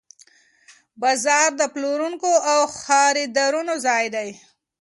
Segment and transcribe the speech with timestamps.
[1.01, 4.29] بازار د پلورونکو او خریدارانو ځای دی.